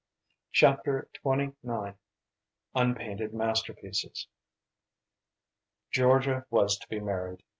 [0.51, 1.93] CHAPTER XXIX
[2.73, 4.27] UNPAINTED MASTERPIECES
[5.91, 7.43] Georgia was to be married.